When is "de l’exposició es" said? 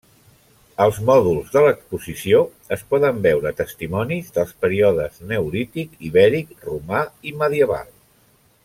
1.55-2.83